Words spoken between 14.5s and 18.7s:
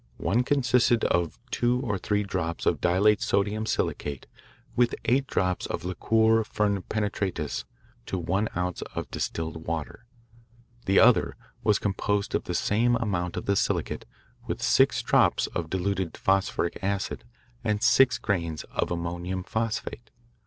six drops of dilute phosphoric acid and six grains